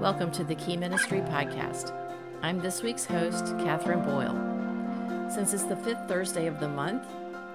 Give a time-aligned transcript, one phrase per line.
[0.00, 1.94] Welcome to the Key Ministry Podcast.
[2.40, 5.28] I'm this week's host, Catherine Boyle.
[5.30, 7.06] Since it's the fifth Thursday of the month,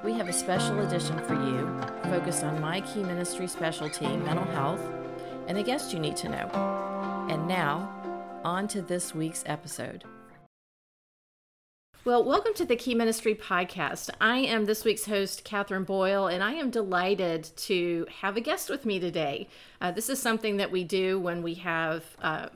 [0.03, 1.65] we have a special edition for you
[2.03, 4.81] focused on my Key Ministry specialty, mental health,
[5.47, 7.27] and a guest you need to know.
[7.31, 7.89] And now,
[8.43, 10.03] on to this week's episode.
[12.05, 14.11] Well, welcome to the Key Ministry Podcast.
[14.21, 18.69] I am this week's host, Catherine Boyle, and I am delighted to have a guest
[18.69, 19.47] with me today.
[19.81, 22.49] Uh, this is something that we do when we have uh,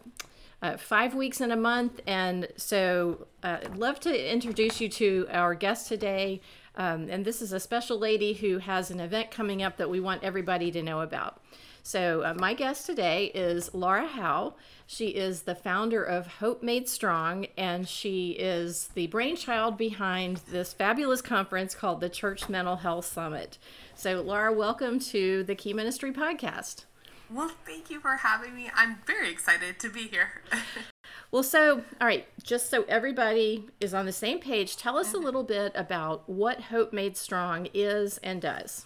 [0.61, 5.25] uh, five weeks in a month, and so uh, I'd love to introduce you to
[5.31, 6.41] our guest today.
[6.75, 9.99] Um, and this is a special lady who has an event coming up that we
[9.99, 11.41] want everybody to know about.
[11.83, 14.53] So, uh, my guest today is Laura Howe.
[14.85, 20.73] She is the founder of Hope Made Strong, and she is the brainchild behind this
[20.73, 23.57] fabulous conference called the Church Mental Health Summit.
[23.95, 26.85] So, Laura, welcome to the Key Ministry Podcast.
[27.31, 28.71] Well, thank you for having me.
[28.73, 30.41] I'm very excited to be here.
[31.31, 35.15] well, so, all right, just so everybody is on the same page, tell us a
[35.15, 35.25] mm-hmm.
[35.25, 38.85] little bit about what Hope Made Strong is and does.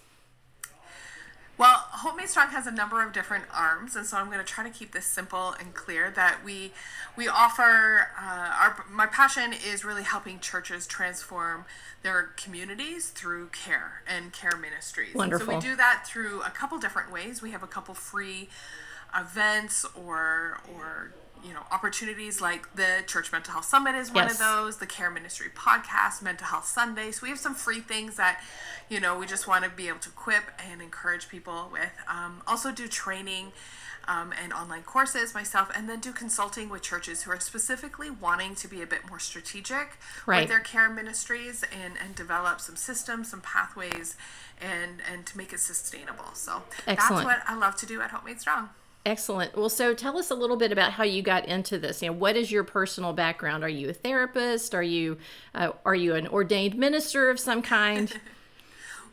[1.55, 4.43] Well, Hope Made Strong has a number of different arms, and so I'm going to
[4.43, 6.09] try to keep this simple and clear.
[6.09, 6.71] That we
[7.15, 11.65] we offer uh, our my passion is really helping churches transform
[12.01, 15.13] their communities through care and care ministries.
[15.13, 15.53] Wonderful.
[15.53, 17.41] And so we do that through a couple different ways.
[17.41, 18.49] We have a couple free
[19.15, 21.13] events or or
[21.43, 24.33] you know opportunities like the church mental health summit is one yes.
[24.33, 28.15] of those the care ministry podcast mental health sunday so we have some free things
[28.15, 28.41] that
[28.89, 32.41] you know we just want to be able to equip and encourage people with um,
[32.47, 33.51] also do training
[34.05, 38.53] um, and online courses myself and then do consulting with churches who are specifically wanting
[38.55, 40.41] to be a bit more strategic right.
[40.41, 44.15] with their care ministries and, and develop some systems some pathways
[44.61, 46.97] and and to make it sustainable so Excellent.
[46.97, 48.69] that's what i love to do at hope made strong
[49.05, 49.55] Excellent.
[49.57, 52.01] Well, so tell us a little bit about how you got into this.
[52.01, 53.61] You know, what is your personal background?
[53.63, 54.73] Are you a therapist?
[54.73, 55.17] Are you
[55.53, 58.19] uh, are you an ordained minister of some kind?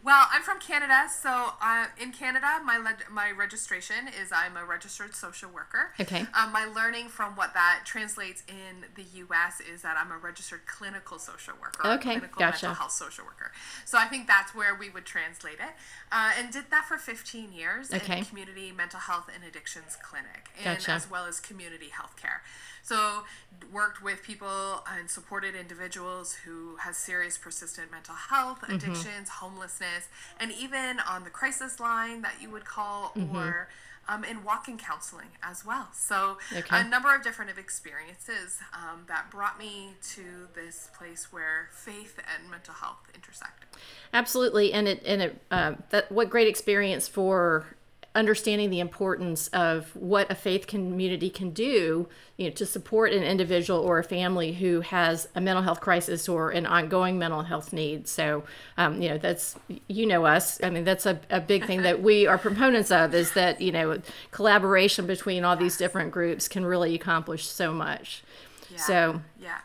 [0.03, 4.65] Well, I'm from Canada, so uh, in Canada, my le- my registration is I'm a
[4.65, 5.93] registered social worker.
[6.00, 6.27] Okay.
[6.33, 9.60] Um, my learning from what that translates in the U.S.
[9.60, 11.87] is that I'm a registered clinical social worker.
[11.87, 12.66] Okay, clinical gotcha.
[12.66, 13.53] mental health social worker.
[13.84, 15.75] So I think that's where we would translate it,
[16.10, 18.19] uh, and did that for 15 years okay.
[18.19, 20.93] in community mental health and addictions clinic, and gotcha.
[20.93, 22.41] as well as community health care.
[22.83, 23.25] So
[23.73, 28.75] worked with people and supported individuals who has serious persistent mental health, mm-hmm.
[28.75, 30.09] addictions, homelessness,
[30.39, 33.37] and even on the crisis line that you would call mm-hmm.
[33.37, 33.69] or
[34.09, 35.89] um, in walking counseling as well.
[35.93, 36.81] So okay.
[36.81, 42.51] a number of different experiences um, that brought me to this place where faith and
[42.51, 43.67] mental health intersect.
[44.13, 47.67] Absolutely, and it and it uh, that what great experience for
[48.15, 53.22] understanding the importance of what a faith community can do you know to support an
[53.22, 57.72] individual or a family who has a mental health crisis or an ongoing mental health
[57.72, 58.09] need.
[58.09, 58.43] So
[58.76, 59.56] um, you know that's
[59.87, 60.59] you know us.
[60.62, 63.71] I mean that's a, a big thing that we are proponents of is that you
[63.71, 64.00] know
[64.31, 68.25] collaboration between all these different groups can really accomplish so much.
[68.71, 68.78] Yeah.
[68.78, 69.59] so yeah.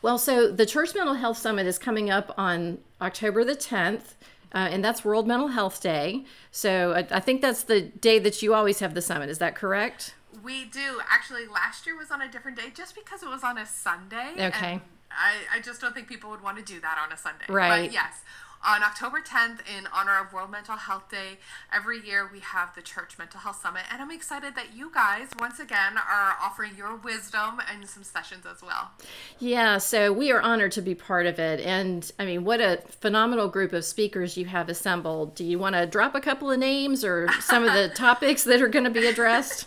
[0.00, 4.14] well so the church mental health summit is coming up on october the 10th
[4.54, 6.24] uh, and that's World Mental Health Day.
[6.50, 9.28] So I, I, think that's the day that you always have the summit.
[9.28, 10.14] Is that correct?
[10.42, 11.00] We do.
[11.08, 14.32] Actually, last year was on a different day just because it was on a Sunday.
[14.38, 14.80] Okay.
[15.10, 17.46] I, I just don't think people would want to do that on a Sunday.
[17.48, 17.86] Right.
[17.86, 18.20] But yes,
[18.64, 21.38] on October 10th, in honor of World Mental Health Day,
[21.72, 23.82] every year we have the Church Mental Health Summit.
[23.92, 28.44] And I'm excited that you guys, once again, are offering your wisdom and some sessions
[28.46, 28.90] as well.
[29.38, 31.60] Yeah, so we are honored to be part of it.
[31.60, 35.34] And I mean, what a phenomenal group of speakers you have assembled.
[35.34, 38.62] Do you want to drop a couple of names or some of the topics that
[38.62, 39.66] are going to be addressed?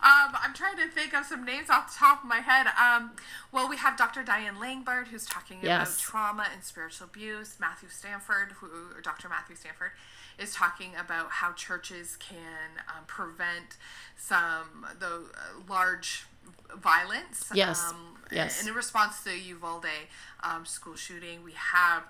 [0.00, 2.66] Um, I'm trying to think of some names off the top of my head.
[2.80, 3.12] Um,
[3.50, 4.22] well, we have Dr.
[4.22, 5.88] Diane Langberg, who's talking yes.
[5.88, 7.56] about trauma and spiritual abuse.
[7.58, 9.28] Matthew Stanford, who, or Dr.
[9.28, 9.90] Matthew Stanford,
[10.38, 13.76] is talking about how churches can um, prevent
[14.16, 16.27] some the uh, large
[16.76, 17.50] violence.
[17.54, 17.90] Yes.
[17.90, 18.66] Um, yes.
[18.66, 19.86] In response to Uvalde
[20.42, 22.04] um, school shooting, we have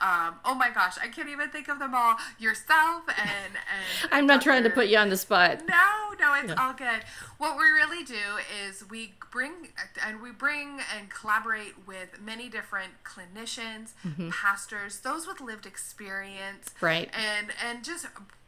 [0.00, 2.16] um, oh my gosh, I can't even think of them all.
[2.38, 4.44] Yourself and and I'm not Dr.
[4.44, 5.62] trying to put you on the spot.
[5.68, 7.04] No, no, it's all good.
[7.38, 8.14] What we really do
[8.66, 9.52] is we bring
[10.04, 14.30] and we bring and collaborate with many different clinicians, mm-hmm.
[14.30, 18.06] pastors, those with lived experience, right, and and just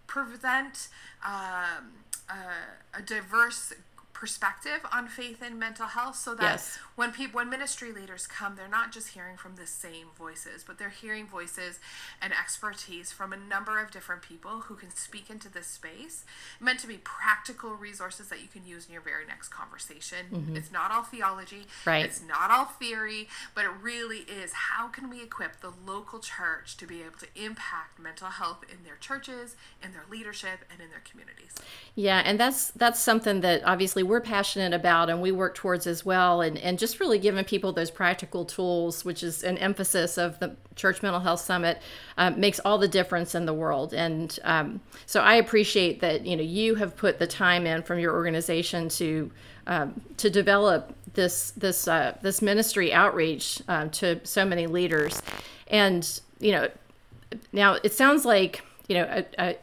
[0.08, 0.88] present
[1.25, 1.92] um,
[2.28, 3.72] uh, a diverse
[4.16, 6.78] perspective on faith and mental health so that yes.
[6.94, 10.78] when people when ministry leaders come they're not just hearing from the same voices but
[10.78, 11.78] they're hearing voices
[12.22, 16.24] and expertise from a number of different people who can speak into this space
[16.58, 20.56] meant to be practical resources that you can use in your very next conversation mm-hmm.
[20.56, 25.10] it's not all theology right it's not all theory but it really is how can
[25.10, 29.56] we equip the local church to be able to impact mental health in their churches
[29.84, 31.52] in their leadership and in their communities
[31.94, 36.04] yeah and that's that's something that obviously we're passionate about and we work towards as
[36.04, 40.38] well and, and just really giving people those practical tools which is an emphasis of
[40.38, 41.80] the church mental health summit
[42.18, 43.94] uh, makes all the difference in the world.
[43.94, 47.98] And um, so i appreciate that you know you have put the time in from
[47.98, 49.30] your organization to
[49.66, 55.20] um, to develop this this uh, this ministry outreach uh, to so many leaders.
[55.68, 56.68] And you know
[57.52, 59.56] now it sounds like you know a, a,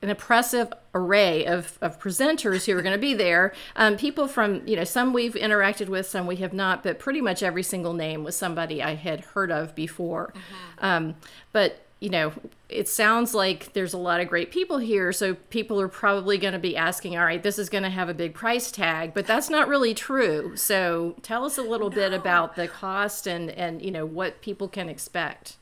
[0.00, 3.52] an impressive array of, of presenters who are going to be there.
[3.74, 7.20] Um, people from, you know, some we've interacted with, some we have not, but pretty
[7.20, 10.28] much every single name was somebody I had heard of before.
[10.28, 10.84] Mm-hmm.
[10.84, 11.14] Um,
[11.52, 12.32] but, you know,
[12.68, 15.12] it sounds like there's a lot of great people here.
[15.12, 18.08] So people are probably going to be asking, all right, this is going to have
[18.08, 20.54] a big price tag, but that's not really true.
[20.54, 21.96] So tell us a little no.
[21.96, 25.56] bit about the cost and, and, you know, what people can expect.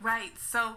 [0.00, 0.38] Right.
[0.38, 0.76] So,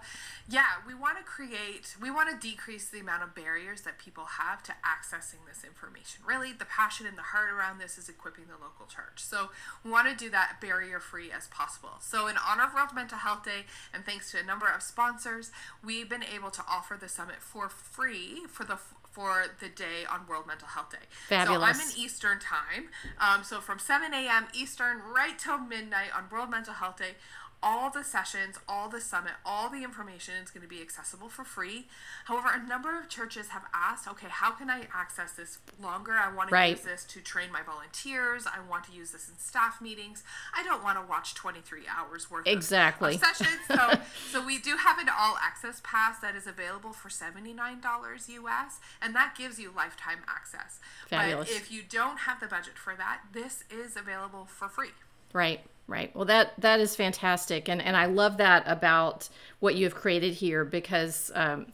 [0.49, 4.25] yeah, we want to create, we want to decrease the amount of barriers that people
[4.25, 6.21] have to accessing this information.
[6.25, 9.17] Really, the passion and the heart around this is equipping the local church.
[9.17, 9.49] So,
[9.83, 11.97] we want to do that barrier free as possible.
[11.99, 15.51] So, in honor of World Mental Health Day, and thanks to a number of sponsors,
[15.83, 18.79] we've been able to offer the summit for free for the
[19.11, 21.05] for the day on World Mental Health Day.
[21.27, 21.77] Fabulous.
[21.77, 22.87] So I'm in Eastern time.
[23.19, 24.47] Um, so from 7 a.m.
[24.53, 27.15] Eastern right till midnight on World Mental Health Day,
[27.63, 31.43] all the sessions, all the summit, all the information is going to be accessible for
[31.43, 31.87] free.
[32.25, 36.13] However, a number of churches have asked, okay, how can I access this longer?
[36.13, 36.71] I want to right.
[36.71, 38.45] use this to train my volunteers.
[38.47, 40.23] I want to use this in staff meetings.
[40.57, 43.15] I don't want to watch 23 hours worth exactly.
[43.15, 43.59] of, of sessions.
[43.67, 48.79] So, so we do have an all access pass that is available for $79 US,
[49.01, 50.79] and that gives you lifetime access.
[51.07, 51.49] Fabulous.
[51.49, 54.91] But if you don't have the budget for that, this is available for free.
[55.33, 55.61] Right.
[55.87, 56.15] Right.
[56.15, 59.27] Well, that that is fantastic, and and I love that about
[59.59, 61.73] what you have created here because um,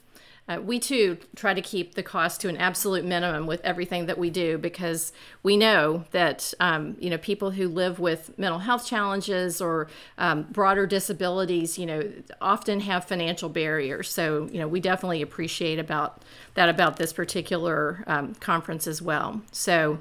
[0.50, 4.18] uh, we too try to keep the cost to an absolute minimum with everything that
[4.18, 5.12] we do because
[5.44, 9.88] we know that um, you know people who live with mental health challenges or
[10.18, 12.12] um, broader disabilities, you know,
[12.42, 14.10] often have financial barriers.
[14.10, 16.24] So you know we definitely appreciate about
[16.56, 19.42] that about this particular um, conference as well.
[19.52, 20.00] So.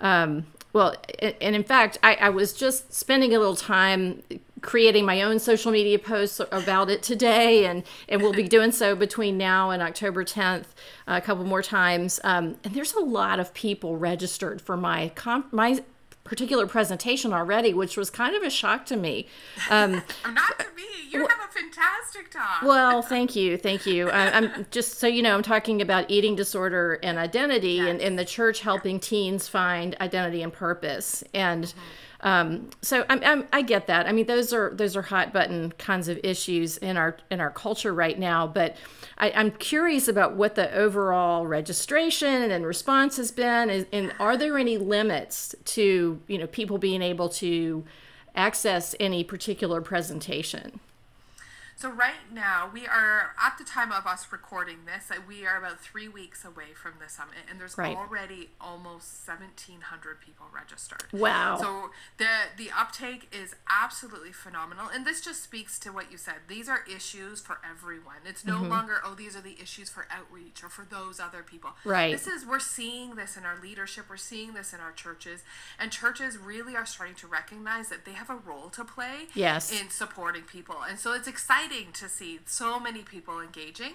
[0.00, 4.22] Um, well, and in fact, I, I was just spending a little time
[4.60, 8.94] creating my own social media posts about it today, and, and we'll be doing so
[8.94, 10.64] between now and October 10th
[11.06, 12.20] uh, a couple more times.
[12.24, 15.82] Um, and there's a lot of people registered for my comp- my
[16.28, 19.26] particular presentation already, which was kind of a shock to me.
[19.70, 19.92] Um,
[20.24, 20.84] Not to me.
[21.10, 22.62] You well, have a fantastic talk.
[22.62, 24.10] Well, thank you, thank you.
[24.10, 27.88] I, am just so you know, I'm talking about eating disorder and identity, yes.
[27.88, 31.64] and, and the church helping teens find identity and purpose, and.
[31.64, 31.80] Mm-hmm.
[32.20, 34.06] Um, so I'm, I'm, i get that.
[34.06, 37.50] I mean, those are those are hot button kinds of issues in our in our
[37.50, 38.46] culture right now.
[38.46, 38.76] But
[39.18, 44.36] I, am curious about what the overall registration and response has been, and, and are
[44.36, 47.84] there any limits to you know people being able to
[48.34, 50.80] access any particular presentation?
[51.78, 55.80] So right now we are at the time of us recording this, we are about
[55.80, 57.96] three weeks away from the summit, and there's right.
[57.96, 61.04] already almost 1,700 people registered.
[61.12, 61.56] Wow!
[61.60, 62.26] So the
[62.56, 66.34] the uptake is absolutely phenomenal, and this just speaks to what you said.
[66.48, 68.26] These are issues for everyone.
[68.26, 68.70] It's no mm-hmm.
[68.70, 71.70] longer oh these are the issues for outreach or for those other people.
[71.84, 72.10] Right.
[72.10, 74.06] This is we're seeing this in our leadership.
[74.10, 75.44] We're seeing this in our churches,
[75.78, 79.28] and churches really are starting to recognize that they have a role to play.
[79.32, 79.70] Yes.
[79.70, 83.94] In supporting people, and so it's exciting exciting to see so many people engaging.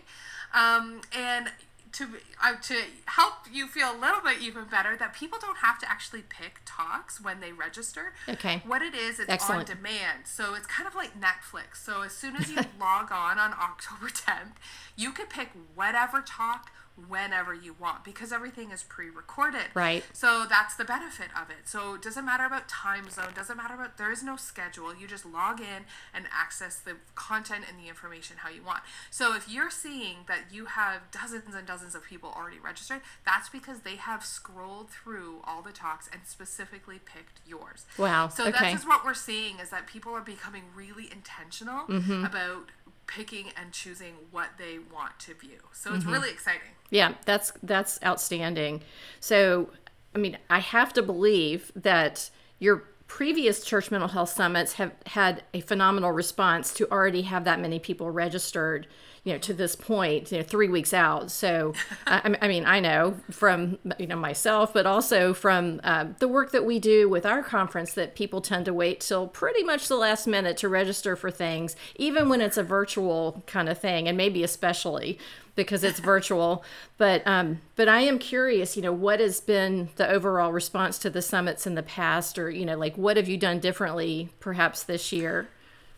[0.53, 1.51] Um, and
[1.93, 2.07] to
[2.43, 2.75] uh, to
[3.05, 6.59] help you feel a little bit even better that people don't have to actually pick
[6.65, 8.13] talks when they register.
[8.27, 8.63] Okay.
[8.65, 9.69] What it is, it's Excellent.
[9.69, 10.25] on demand.
[10.25, 11.83] So it's kind of like Netflix.
[11.85, 14.57] So as soon as you log on on October 10th,
[14.95, 16.71] you can pick whatever talk
[17.07, 19.65] whenever you want because everything is pre-recorded.
[19.73, 20.03] Right.
[20.13, 21.67] So that's the benefit of it.
[21.67, 24.95] So it doesn't matter about time zone, doesn't matter about there is no schedule.
[24.95, 28.81] You just log in and access the content and the information how you want.
[29.09, 33.49] So if you're seeing that you have dozens and dozens of people already registered, that's
[33.49, 37.85] because they have scrolled through all the talks and specifically picked yours.
[37.97, 38.27] Wow.
[38.27, 38.51] So okay.
[38.51, 42.23] that's just what we're seeing is that people are becoming really intentional mm-hmm.
[42.23, 42.69] about
[43.07, 45.59] picking and choosing what they want to view.
[45.71, 46.13] So it's mm-hmm.
[46.13, 46.61] really exciting.
[46.89, 48.81] Yeah, that's that's outstanding.
[49.19, 49.69] So
[50.15, 52.29] I mean, I have to believe that
[52.59, 57.59] your previous church mental health summits have had a phenomenal response to already have that
[57.59, 58.87] many people registered
[59.23, 61.31] you know to this point you know three weeks out.
[61.31, 61.73] So
[62.07, 66.51] I, I, mean i know from you know myself but also from uh, the work
[66.51, 69.95] that we do with our conference that people tend to wait till pretty much the
[69.95, 74.17] last minute to register for things even when it's a virtual kind of thing and
[74.17, 75.17] maybe especially
[75.55, 76.63] because it's virtual.
[76.97, 81.09] But um, but i am curious you know what has been the overall response to
[81.09, 82.37] the summits in the past?
[82.39, 85.49] Or you know like what have you done differently perhaps this year?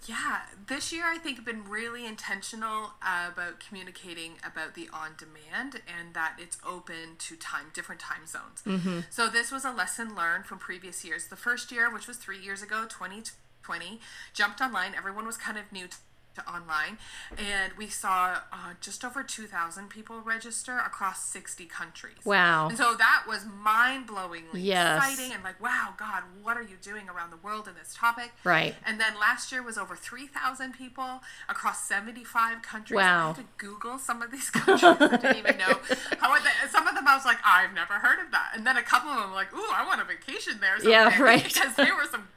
[0.07, 5.81] Yeah, this year I think been really intentional uh, about communicating about the on demand
[5.87, 8.63] and that it's open to time different time zones.
[8.65, 9.01] Mm-hmm.
[9.09, 11.27] So this was a lesson learned from previous years.
[11.27, 13.99] The first year, which was three years ago, 2020,
[14.33, 14.93] jumped online.
[14.95, 15.97] Everyone was kind of new to
[16.41, 16.97] online,
[17.37, 22.17] and we saw uh, just over 2,000 people register across 60 countries.
[22.23, 22.69] Wow.
[22.69, 24.97] And so that was mind blowingly yes.
[24.97, 28.31] exciting and like, wow, God, what are you doing around the world in this topic?
[28.43, 28.75] Right.
[28.85, 32.95] And then last year was over 3,000 people across 75 countries.
[32.95, 33.23] Wow.
[33.23, 34.83] I had to Google some of these countries.
[34.83, 35.79] I didn't even know
[36.19, 38.51] how they, some of them I was like, I've never heard of that.
[38.55, 40.77] And then a couple of them like, ooh, I want a vacation there.
[40.77, 40.91] Someday.
[40.91, 41.43] Yeah, right.
[41.53, 42.27] because they were some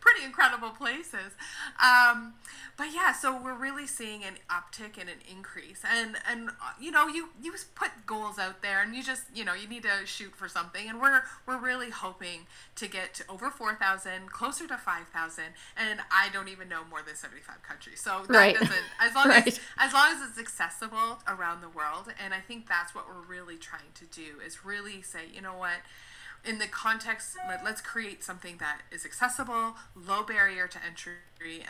[0.00, 1.32] pretty incredible places.
[1.82, 2.34] Um,
[2.76, 6.92] but yeah, so we're really seeing an uptick and an increase, and and uh, you
[6.92, 10.06] know you you put goals out there, and you just you know you need to
[10.06, 14.68] shoot for something, and we're we're really hoping to get to over four thousand, closer
[14.68, 18.00] to five thousand, and I don't even know more than seventy five countries.
[18.00, 18.54] So that right.
[18.54, 19.46] doesn't as long right.
[19.46, 23.26] as as long as it's accessible around the world, and I think that's what we're
[23.26, 25.78] really trying to do is really say, you know what
[26.44, 31.14] in the context, let, us create something that is accessible, low barrier to entry,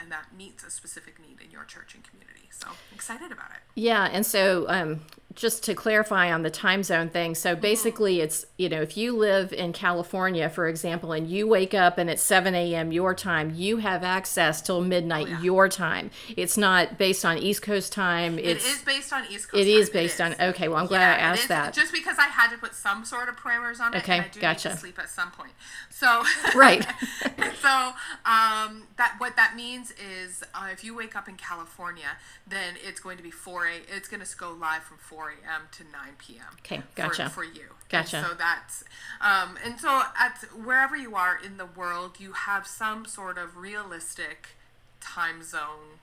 [0.01, 2.49] and that meets a specific need in your church and community.
[2.51, 3.59] So excited about it.
[3.75, 5.03] Yeah, and so um,
[5.35, 7.61] just to clarify on the time zone thing, so mm-hmm.
[7.61, 11.99] basically it's you know if you live in California, for example, and you wake up
[11.99, 12.91] and it's seven a.m.
[12.91, 15.43] your time, you have access till midnight oh, yeah.
[15.43, 16.11] your time.
[16.37, 18.39] It's not based on East Coast time.
[18.39, 19.63] It's, it is based on East Coast.
[19.63, 19.81] It time.
[19.81, 20.35] is based on.
[20.41, 21.75] Okay, well I'm glad yeah, I asked that.
[21.75, 23.99] Just because I had to put some sort of parameters on it.
[23.99, 24.71] Okay, and I do gotcha.
[24.71, 25.53] Need to sleep at some point.
[25.91, 26.25] So
[26.57, 26.85] right.
[27.61, 27.93] so
[28.25, 33.01] um, that what that means is uh, if you wake up in California, then it's
[33.01, 33.71] going to be 4 a.
[33.97, 35.63] It's going to go live from 4 a.m.
[35.73, 36.57] to 9 p.m.
[36.61, 37.25] Okay, gotcha.
[37.25, 37.75] For, for you.
[37.89, 38.19] Gotcha.
[38.19, 38.85] And so that's,
[39.21, 43.57] um, and so at wherever you are in the world, you have some sort of
[43.57, 44.51] realistic
[45.01, 45.99] time zone.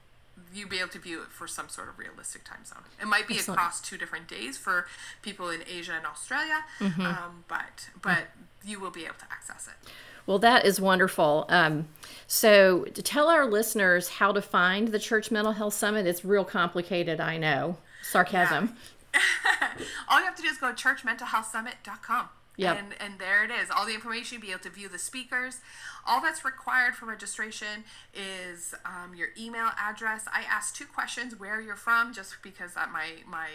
[0.54, 2.84] You be able to view it for some sort of realistic time zone.
[3.02, 3.58] It might be Excellent.
[3.58, 4.86] across two different days for
[5.22, 7.02] people in Asia and Australia, mm-hmm.
[7.02, 8.70] um, but but mm-hmm.
[8.70, 9.90] you will be able to access it.
[10.28, 11.46] Well, that is wonderful.
[11.50, 11.88] Um,
[12.28, 16.44] so, to tell our listeners how to find the Church Mental Health Summit, it's real
[16.44, 17.78] complicated, I know.
[18.02, 18.76] Sarcasm.
[19.14, 19.22] Yeah.
[20.10, 22.30] All you have to do is go to churchmentalhealthsummit.com.
[22.58, 22.78] Yep.
[22.78, 23.70] And, and there it is.
[23.70, 25.60] All the information, you'll be able to view the speakers.
[26.08, 27.84] All that's required for registration
[28.14, 30.26] is um, your email address.
[30.32, 33.48] I asked two questions where you're from, just because that my, my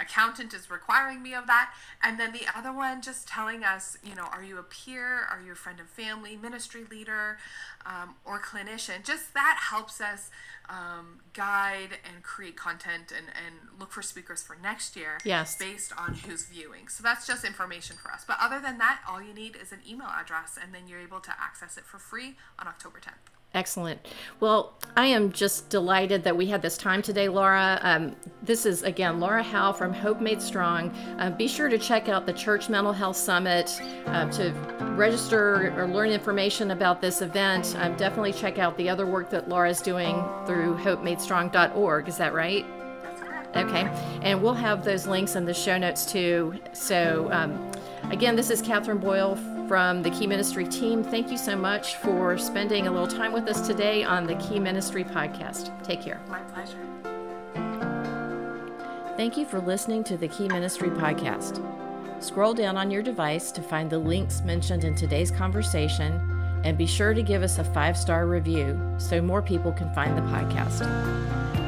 [0.00, 1.72] accountant is requiring me of that.
[2.02, 5.26] And then the other one, just telling us, you know, are you a peer?
[5.30, 7.38] Are you a friend and family, ministry leader,
[7.84, 9.04] um, or clinician?
[9.04, 10.30] Just that helps us
[10.68, 15.56] um, guide and create content and, and look for speakers for next year yes.
[15.56, 16.88] based on who's viewing.
[16.88, 18.24] So that's just information for us.
[18.26, 21.20] But other than that, all you need is an email address and then you're able
[21.20, 23.35] to access it for free on October 10th.
[23.56, 24.06] Excellent.
[24.38, 27.80] Well, I am just delighted that we had this time today, Laura.
[27.82, 30.90] Um, this is, again, Laura Howe from Hope Made Strong.
[31.18, 34.52] Uh, be sure to check out the Church Mental Health Summit uh, to
[34.94, 37.74] register or learn information about this event.
[37.78, 42.08] Um, definitely check out the other work that Laura is doing through hopemadestrong.org.
[42.08, 42.66] Is that right?
[43.56, 43.88] Okay.
[44.20, 46.60] And we'll have those links in the show notes too.
[46.74, 47.72] So, um,
[48.10, 51.02] again, this is Catherine Boyle from the Key Ministry team.
[51.02, 54.58] Thank you so much for spending a little time with us today on the Key
[54.58, 55.70] Ministry podcast.
[55.82, 56.20] Take care.
[56.28, 56.78] My pleasure.
[59.16, 61.62] Thank you for listening to the Key Ministry podcast.
[62.22, 66.86] Scroll down on your device to find the links mentioned in today's conversation and be
[66.86, 70.80] sure to give us a five star review so more people can find the podcast.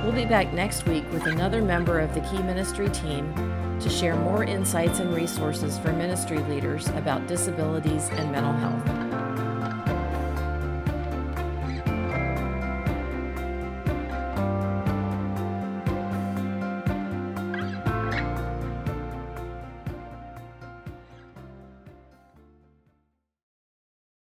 [0.03, 3.33] We'll be back next week with another member of the Key Ministry team
[3.81, 9.08] to share more insights and resources for ministry leaders about disabilities and mental health.